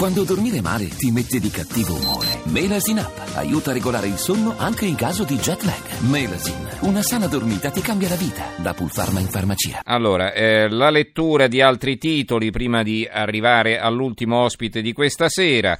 Quando 0.00 0.24
dormire 0.24 0.62
male 0.62 0.88
ti 0.88 1.10
mette 1.10 1.38
di 1.38 1.50
cattivo 1.50 1.92
umore. 1.94 2.40
Melasin 2.44 2.96
Up 3.00 3.36
aiuta 3.36 3.68
a 3.68 3.74
regolare 3.74 4.06
il 4.06 4.16
sonno 4.16 4.54
anche 4.56 4.86
in 4.86 4.94
caso 4.94 5.24
di 5.24 5.36
jet 5.36 5.60
lag. 5.60 6.00
Melasin, 6.08 6.88
una 6.88 7.02
sana 7.02 7.26
dormita 7.26 7.68
ti 7.68 7.82
cambia 7.82 8.08
la 8.08 8.14
vita. 8.14 8.46
Da 8.56 8.72
Pulpharma 8.72 9.20
in 9.20 9.26
farmacia. 9.26 9.82
Allora, 9.84 10.32
eh, 10.32 10.70
la 10.70 10.88
lettura 10.88 11.48
di 11.48 11.60
altri 11.60 11.98
titoli 11.98 12.50
prima 12.50 12.82
di 12.82 13.06
arrivare 13.06 13.78
all'ultimo 13.78 14.38
ospite 14.38 14.80
di 14.80 14.94
questa 14.94 15.28
sera. 15.28 15.78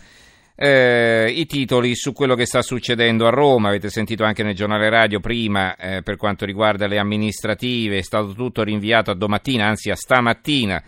Eh, 0.54 1.32
I 1.34 1.46
titoli 1.46 1.94
su 1.94 2.12
quello 2.12 2.34
che 2.34 2.44
sta 2.44 2.60
succedendo 2.60 3.26
a 3.26 3.30
Roma, 3.30 3.68
avete 3.68 3.88
sentito 3.88 4.24
anche 4.24 4.42
nel 4.42 4.54
giornale 4.54 4.90
radio 4.90 5.20
prima 5.20 5.74
eh, 5.76 6.02
per 6.02 6.18
quanto 6.18 6.44
riguarda 6.44 6.86
le 6.86 6.98
amministrative, 6.98 7.96
è 7.96 8.02
stato 8.02 8.34
tutto 8.34 8.62
rinviato 8.64 9.10
a 9.10 9.14
domattina, 9.14 9.64
anzi 9.66 9.88
a 9.88 9.96
stamattina 9.96 10.82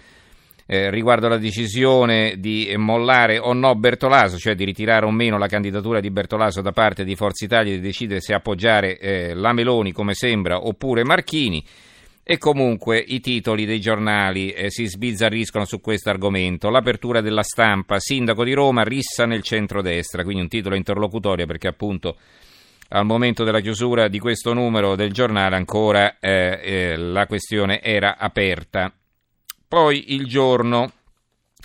eh, 0.72 0.88
riguardo 0.88 1.26
alla 1.26 1.36
decisione 1.36 2.36
di 2.38 2.72
mollare 2.78 3.38
o 3.38 3.52
no 3.52 3.74
Bertolaso, 3.74 4.38
cioè 4.38 4.54
di 4.54 4.64
ritirare 4.64 5.04
o 5.04 5.10
meno 5.10 5.36
la 5.36 5.46
candidatura 5.46 6.00
di 6.00 6.10
Bertolaso 6.10 6.62
da 6.62 6.72
parte 6.72 7.04
di 7.04 7.14
Forza 7.14 7.44
Italia 7.44 7.74
e 7.74 7.76
di 7.76 7.82
decidere 7.82 8.22
se 8.22 8.32
appoggiare 8.32 8.98
eh, 8.98 9.34
la 9.34 9.52
Meloni 9.52 9.92
come 9.92 10.14
sembra 10.14 10.66
oppure 10.66 11.04
Marchini. 11.04 11.62
E 12.24 12.38
comunque 12.38 12.98
i 12.98 13.20
titoli 13.20 13.66
dei 13.66 13.80
giornali 13.80 14.50
eh, 14.52 14.70
si 14.70 14.86
sbizzarriscono 14.86 15.66
su 15.66 15.82
questo 15.82 16.08
argomento. 16.08 16.70
L'apertura 16.70 17.20
della 17.20 17.42
stampa, 17.42 17.98
sindaco 17.98 18.42
di 18.42 18.54
Roma, 18.54 18.82
rissa 18.82 19.26
nel 19.26 19.42
centrodestra, 19.42 20.22
quindi 20.22 20.40
un 20.40 20.48
titolo 20.48 20.74
interlocutorio 20.74 21.44
perché 21.44 21.68
appunto 21.68 22.16
al 22.88 23.04
momento 23.04 23.44
della 23.44 23.60
chiusura 23.60 24.08
di 24.08 24.18
questo 24.18 24.54
numero 24.54 24.96
del 24.96 25.12
giornale 25.12 25.54
ancora 25.54 26.16
eh, 26.18 26.60
eh, 26.62 26.96
la 26.96 27.26
questione 27.26 27.82
era 27.82 28.16
aperta. 28.16 28.90
Poi 29.72 30.12
il 30.12 30.26
giorno, 30.26 30.92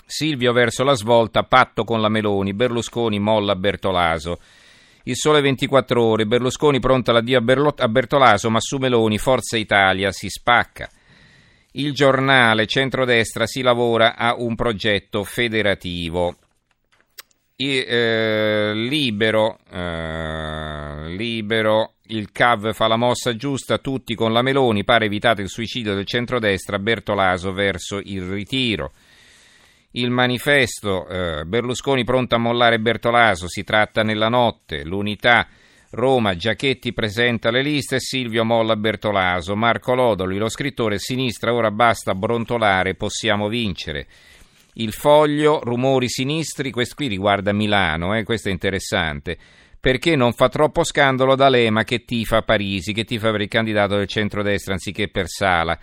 Silvio 0.06 0.54
verso 0.54 0.82
la 0.82 0.94
svolta, 0.94 1.42
patto 1.42 1.84
con 1.84 2.00
la 2.00 2.08
Meloni, 2.08 2.54
Berlusconi 2.54 3.18
molla 3.18 3.54
Bertolaso. 3.54 4.38
Il 5.02 5.14
sole 5.14 5.42
24 5.42 6.02
ore, 6.02 6.24
Berlusconi 6.24 6.80
pronto 6.80 7.10
all'addio 7.10 7.36
a 7.36 7.88
Bertolaso, 7.88 8.48
ma 8.48 8.60
su 8.60 8.78
Meloni 8.78 9.18
Forza 9.18 9.58
Italia 9.58 10.10
si 10.10 10.30
spacca. 10.30 10.88
Il 11.72 11.92
giornale 11.92 12.66
centrodestra 12.66 13.46
si 13.46 13.60
lavora 13.60 14.16
a 14.16 14.34
un 14.38 14.54
progetto 14.54 15.22
federativo. 15.22 16.34
I, 17.56 17.84
eh, 17.86 18.72
libero, 18.74 19.58
eh, 19.70 21.14
libero, 21.14 21.92
il 22.08 22.30
CAV 22.30 22.72
fa 22.72 22.86
la 22.86 22.96
mossa 22.96 23.34
giusta, 23.36 23.78
tutti 23.78 24.14
con 24.14 24.32
la 24.32 24.42
Meloni, 24.42 24.84
pare 24.84 25.06
evitato 25.06 25.40
il 25.40 25.48
suicidio 25.48 25.94
del 25.94 26.06
centrodestra, 26.06 26.78
Bertolaso 26.78 27.52
verso 27.52 28.00
il 28.02 28.22
ritiro. 28.22 28.92
Il 29.92 30.10
manifesto, 30.10 31.06
eh, 31.08 31.44
Berlusconi 31.44 32.04
pronto 32.04 32.34
a 32.34 32.38
mollare 32.38 32.78
Bertolaso, 32.78 33.48
si 33.48 33.64
tratta 33.64 34.02
nella 34.02 34.28
notte, 34.28 34.84
l'unità, 34.84 35.46
Roma, 35.90 36.36
Giachetti 36.36 36.92
presenta 36.92 37.50
le 37.50 37.62
liste, 37.62 37.98
Silvio 37.98 38.44
molla 38.44 38.76
Bertolaso, 38.76 39.56
Marco 39.56 39.94
Lodoli, 39.94 40.36
lo 40.36 40.48
scrittore, 40.48 40.98
sinistra, 40.98 41.54
ora 41.54 41.70
basta 41.70 42.14
brontolare, 42.14 42.94
possiamo 42.94 43.48
vincere. 43.48 44.06
Il 44.74 44.92
foglio, 44.92 45.60
rumori 45.62 46.08
sinistri, 46.08 46.70
questo 46.70 46.94
qui 46.94 47.08
riguarda 47.08 47.52
Milano, 47.52 48.14
eh, 48.14 48.22
questo 48.22 48.48
è 48.48 48.52
interessante 48.52 49.38
perché 49.80 50.16
non 50.16 50.32
fa 50.32 50.48
troppo 50.48 50.84
scandalo 50.84 51.34
D'Alema 51.34 51.84
che 51.84 52.04
tifa 52.04 52.42
Parisi, 52.42 52.92
che 52.92 53.04
tifa 53.04 53.30
per 53.30 53.42
il 53.42 53.48
candidato 53.48 53.96
del 53.96 54.08
centrodestra 54.08 54.72
anziché 54.72 55.08
per 55.08 55.28
Sala. 55.28 55.78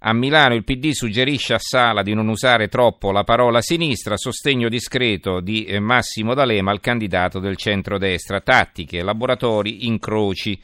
A 0.00 0.12
Milano 0.12 0.54
il 0.54 0.62
PD 0.62 0.90
suggerisce 0.90 1.54
a 1.54 1.58
Sala 1.58 2.02
di 2.02 2.14
non 2.14 2.28
usare 2.28 2.68
troppo 2.68 3.10
la 3.10 3.24
parola 3.24 3.60
sinistra, 3.60 4.16
sostegno 4.16 4.68
discreto 4.68 5.40
di 5.40 5.64
eh, 5.64 5.80
Massimo 5.80 6.34
D'Alema 6.34 6.70
al 6.70 6.80
candidato 6.80 7.40
del 7.40 7.56
centrodestra. 7.56 8.40
Tattiche, 8.40 9.02
laboratori, 9.02 9.86
incroci. 9.86 10.60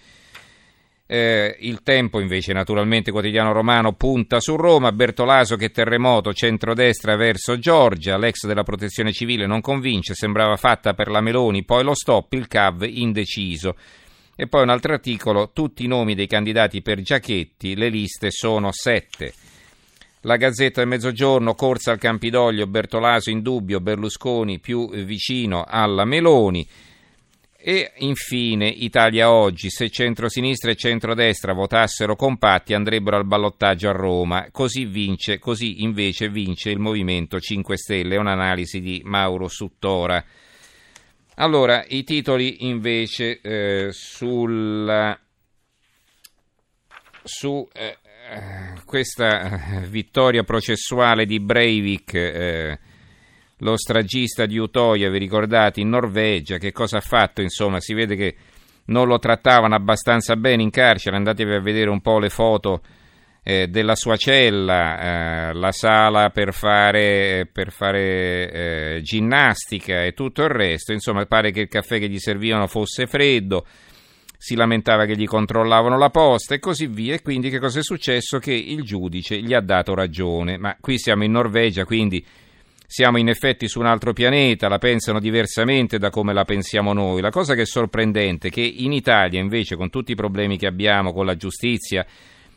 Eh, 1.06 1.56
il 1.60 1.82
tempo 1.82 2.18
invece, 2.18 2.54
naturalmente 2.54 3.10
quotidiano 3.10 3.52
romano, 3.52 3.92
punta 3.92 4.40
su 4.40 4.56
Roma, 4.56 4.90
Bertolaso 4.90 5.56
che 5.56 5.70
terremoto, 5.70 6.32
centrodestra 6.32 7.14
verso 7.14 7.58
Giorgia, 7.58 8.16
l'ex 8.16 8.46
della 8.46 8.62
protezione 8.62 9.12
civile 9.12 9.46
non 9.46 9.60
convince, 9.60 10.14
sembrava 10.14 10.56
fatta 10.56 10.94
per 10.94 11.08
la 11.08 11.20
Meloni, 11.20 11.64
poi 11.64 11.84
lo 11.84 11.94
stop, 11.94 12.32
il 12.32 12.48
CAV 12.48 12.84
indeciso. 12.88 13.76
E 14.34 14.46
poi 14.46 14.62
un 14.62 14.70
altro 14.70 14.94
articolo, 14.94 15.50
tutti 15.52 15.84
i 15.84 15.88
nomi 15.88 16.14
dei 16.14 16.26
candidati 16.26 16.80
per 16.80 17.02
Giachetti, 17.02 17.76
le 17.76 17.90
liste 17.90 18.30
sono 18.30 18.70
sette. 18.72 19.34
La 20.22 20.36
Gazzetta 20.36 20.80
del 20.80 20.88
Mezzogiorno, 20.88 21.54
corsa 21.54 21.92
al 21.92 21.98
Campidoglio, 21.98 22.66
Bertolaso 22.66 23.28
in 23.28 23.42
dubbio, 23.42 23.78
Berlusconi 23.80 24.58
più 24.58 24.88
vicino 25.04 25.64
alla 25.68 26.06
Meloni. 26.06 26.66
E 27.66 27.92
infine 28.00 28.68
Italia 28.68 29.32
Oggi, 29.32 29.70
se 29.70 29.88
centrosinistra 29.88 30.70
e 30.70 30.74
centrodestra 30.74 31.54
votassero 31.54 32.14
compatti 32.14 32.74
andrebbero 32.74 33.16
al 33.16 33.24
ballottaggio 33.24 33.88
a 33.88 33.92
Roma, 33.92 34.48
così 34.50 34.84
vince, 34.84 35.38
così 35.38 35.82
invece 35.82 36.28
vince 36.28 36.68
il 36.68 36.78
Movimento 36.78 37.40
5 37.40 37.78
Stelle, 37.78 38.18
un'analisi 38.18 38.82
di 38.82 39.00
Mauro 39.06 39.48
Suttora. 39.48 40.22
Allora, 41.36 41.82
i 41.88 42.04
titoli 42.04 42.66
invece 42.66 43.40
eh, 43.40 43.88
sulla, 43.92 45.18
su 47.22 47.66
eh, 47.72 47.96
questa 48.84 49.80
vittoria 49.88 50.42
processuale 50.42 51.24
di 51.24 51.40
Breivik 51.40 52.12
eh, 52.12 52.78
lo 53.64 53.78
stragista 53.78 54.44
di 54.44 54.58
Utoia, 54.58 55.10
vi 55.10 55.18
ricordate, 55.18 55.80
in 55.80 55.88
Norvegia, 55.88 56.58
che 56.58 56.70
cosa 56.70 56.98
ha 56.98 57.00
fatto? 57.00 57.40
Insomma, 57.40 57.80
si 57.80 57.94
vede 57.94 58.14
che 58.14 58.36
non 58.86 59.08
lo 59.08 59.18
trattavano 59.18 59.74
abbastanza 59.74 60.36
bene 60.36 60.62
in 60.62 60.70
carcere, 60.70 61.16
andatevi 61.16 61.54
a 61.54 61.60
vedere 61.60 61.88
un 61.88 62.02
po' 62.02 62.18
le 62.18 62.28
foto 62.28 62.82
eh, 63.42 63.68
della 63.68 63.96
sua 63.96 64.16
cella, 64.16 65.48
eh, 65.48 65.54
la 65.54 65.72
sala 65.72 66.28
per 66.28 66.52
fare, 66.52 67.48
per 67.50 67.72
fare 67.72 68.50
eh, 68.96 69.00
ginnastica 69.02 70.04
e 70.04 70.12
tutto 70.12 70.42
il 70.42 70.50
resto, 70.50 70.92
insomma 70.92 71.24
pare 71.24 71.50
che 71.50 71.60
il 71.60 71.68
caffè 71.68 71.98
che 71.98 72.10
gli 72.10 72.18
servivano 72.18 72.66
fosse 72.66 73.06
freddo, 73.06 73.64
si 74.36 74.56
lamentava 74.56 75.06
che 75.06 75.16
gli 75.16 75.26
controllavano 75.26 75.96
la 75.96 76.10
posta 76.10 76.54
e 76.54 76.58
così 76.58 76.86
via, 76.86 77.14
e 77.14 77.22
quindi 77.22 77.48
che 77.48 77.58
cosa 77.58 77.78
è 77.78 77.82
successo? 77.82 78.38
Che 78.38 78.52
il 78.52 78.82
giudice 78.82 79.40
gli 79.40 79.54
ha 79.54 79.60
dato 79.60 79.94
ragione, 79.94 80.58
ma 80.58 80.76
qui 80.78 80.98
siamo 80.98 81.24
in 81.24 81.32
Norvegia, 81.32 81.86
quindi 81.86 82.22
siamo 82.86 83.18
in 83.18 83.28
effetti 83.28 83.68
su 83.68 83.80
un 83.80 83.86
altro 83.86 84.12
pianeta, 84.12 84.68
la 84.68 84.78
pensano 84.78 85.20
diversamente 85.20 85.98
da 85.98 86.10
come 86.10 86.32
la 86.32 86.44
pensiamo 86.44 86.92
noi. 86.92 87.20
La 87.20 87.30
cosa 87.30 87.54
che 87.54 87.62
è 87.62 87.66
sorprendente 87.66 88.48
è 88.48 88.50
che 88.50 88.60
in 88.60 88.92
Italia, 88.92 89.40
invece, 89.40 89.76
con 89.76 89.90
tutti 89.90 90.12
i 90.12 90.16
problemi 90.16 90.56
che 90.56 90.66
abbiamo 90.66 91.12
con 91.12 91.26
la 91.26 91.36
giustizia, 91.36 92.06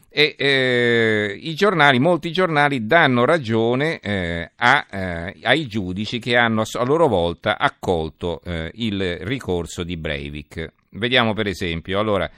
e, 0.09 0.35
eh, 0.37 1.37
i 1.39 1.53
giornali, 1.53 1.99
molti 1.99 2.31
giornali 2.31 2.85
danno 2.85 3.25
ragione 3.25 3.99
eh, 3.99 4.49
a, 4.55 4.85
eh, 4.89 5.35
ai 5.43 5.67
giudici 5.67 6.17
che 6.17 6.35
hanno 6.35 6.63
a 6.71 6.83
loro 6.83 7.07
volta 7.07 7.57
accolto 7.57 8.41
eh, 8.43 8.71
il 8.75 9.17
ricorso 9.21 9.83
di 9.83 9.97
Breivik. 9.97 10.71
Vediamo 10.89 11.33
per 11.33 11.47
esempio, 11.47 11.99
allora, 11.99 12.29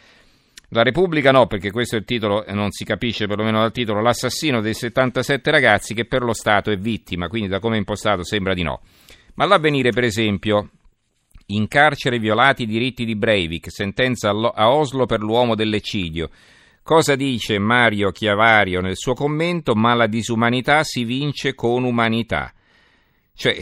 la 0.69 0.83
Repubblica 0.83 1.31
no, 1.31 1.47
perché 1.47 1.71
questo 1.71 1.95
è 1.95 1.99
il 1.99 2.05
titolo, 2.05 2.43
non 2.49 2.71
si 2.71 2.85
capisce 2.85 3.25
perlomeno 3.25 3.59
dal 3.59 3.71
titolo, 3.71 4.01
l'assassino 4.01 4.61
dei 4.61 4.75
77 4.75 5.49
ragazzi 5.49 5.93
che 5.93 6.05
per 6.05 6.21
lo 6.21 6.33
Stato 6.33 6.69
è 6.69 6.77
vittima, 6.77 7.27
quindi 7.27 7.49
da 7.49 7.59
come 7.59 7.75
è 7.75 7.79
impostato 7.79 8.23
sembra 8.23 8.53
di 8.53 8.61
no. 8.61 8.81
Ma 9.35 9.45
l'avvenire, 9.45 9.89
per 9.89 10.03
esempio, 10.03 10.69
in 11.47 11.67
carcere 11.67 12.19
violati 12.19 12.63
i 12.63 12.67
diritti 12.67 13.05
di 13.05 13.15
Breivik, 13.15 13.71
sentenza 13.71 14.29
a 14.29 14.71
Oslo 14.71 15.05
per 15.05 15.21
l'uomo 15.21 15.55
dell'eccidio. 15.55 16.29
Cosa 16.83 17.15
dice 17.15 17.57
Mario 17.57 18.11
Chiavario 18.11 18.81
nel 18.81 18.97
suo 18.97 19.13
commento? 19.13 19.75
Ma 19.75 19.93
la 19.93 20.07
disumanità 20.07 20.83
si 20.83 21.03
vince 21.03 21.55
con 21.55 21.83
umanità. 21.83 22.53
Cioè, 23.33 23.57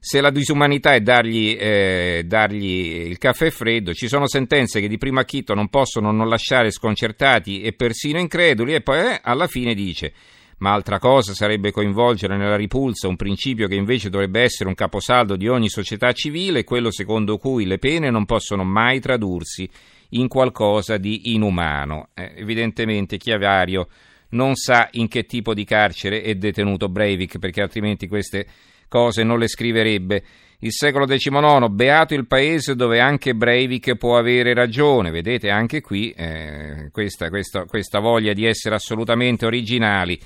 se 0.00 0.20
la 0.20 0.30
disumanità 0.30 0.94
è 0.94 1.00
dargli, 1.00 1.56
eh, 1.58 2.22
dargli, 2.24 3.06
il 3.08 3.18
caffè 3.18 3.50
freddo, 3.50 3.92
ci 3.92 4.08
sono 4.08 4.28
sentenze 4.28 4.80
che 4.80 4.88
di 4.88 4.98
primo 4.98 5.20
acchito 5.20 5.54
non 5.54 5.68
possono 5.68 6.12
non 6.12 6.28
lasciare 6.28 6.70
sconcertati 6.70 7.60
e 7.60 7.72
persino 7.72 8.18
increduli, 8.18 8.74
e 8.74 8.80
poi 8.80 9.00
eh, 9.00 9.20
alla 9.22 9.46
fine 9.46 9.74
dice. 9.74 10.12
Ma 10.58 10.72
altra 10.72 10.98
cosa 10.98 11.34
sarebbe 11.34 11.70
coinvolgere 11.70 12.36
nella 12.36 12.56
ripulsa 12.56 13.06
un 13.06 13.14
principio 13.14 13.68
che 13.68 13.76
invece 13.76 14.10
dovrebbe 14.10 14.40
essere 14.40 14.68
un 14.68 14.74
caposaldo 14.74 15.36
di 15.36 15.46
ogni 15.46 15.68
società 15.68 16.10
civile, 16.12 16.64
quello 16.64 16.90
secondo 16.90 17.38
cui 17.38 17.64
le 17.64 17.78
pene 17.78 18.10
non 18.10 18.24
possono 18.24 18.64
mai 18.64 18.98
tradursi 18.98 19.68
in 20.10 20.26
qualcosa 20.26 20.96
di 20.96 21.32
inumano. 21.34 22.08
Eh, 22.14 22.32
evidentemente 22.36 23.18
Chiavario 23.18 23.88
non 24.30 24.54
sa 24.54 24.88
in 24.92 25.08
che 25.08 25.24
tipo 25.24 25.54
di 25.54 25.64
carcere 25.64 26.22
è 26.22 26.34
detenuto 26.34 26.88
Breivik, 26.88 27.38
perché 27.38 27.62
altrimenti 27.62 28.08
queste 28.08 28.46
cose 28.88 29.22
non 29.22 29.38
le 29.38 29.48
scriverebbe. 29.48 30.22
Il 30.60 30.72
secolo 30.72 31.06
XIX, 31.06 31.68
beato 31.68 32.14
il 32.14 32.26
paese 32.26 32.74
dove 32.74 32.98
anche 32.98 33.34
Breivik 33.34 33.94
può 33.96 34.18
avere 34.18 34.54
ragione. 34.54 35.12
Vedete 35.12 35.50
anche 35.50 35.80
qui 35.80 36.10
eh, 36.10 36.88
questa, 36.90 37.28
questa, 37.28 37.64
questa 37.64 38.00
voglia 38.00 38.32
di 38.32 38.44
essere 38.44 38.74
assolutamente 38.74 39.46
originali 39.46 40.18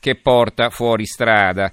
che 0.00 0.14
porta 0.16 0.70
fuori 0.70 1.04
strada. 1.04 1.70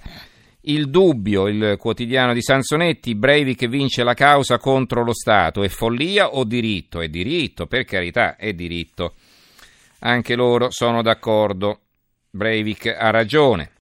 Il 0.64 0.90
dubbio, 0.90 1.48
il 1.48 1.76
quotidiano 1.80 2.34
di 2.34 2.42
Sansonetti, 2.42 3.16
Breivik 3.16 3.68
vince 3.68 4.04
la 4.04 4.14
causa 4.14 4.58
contro 4.58 5.04
lo 5.04 5.14
Stato. 5.14 5.64
È 5.64 5.70
follia 5.70 6.36
o 6.36 6.44
diritto? 6.44 7.00
È 7.00 7.08
diritto, 7.08 7.66
per 7.66 7.86
carità, 7.86 8.36
è 8.36 8.54
diritto. 8.54 9.14
Anche 10.04 10.34
loro 10.34 10.72
sono 10.72 11.04
d'accordo. 11.04 11.82
Breivik 12.32 12.88
ha 12.88 13.12
ragione. 13.12 13.70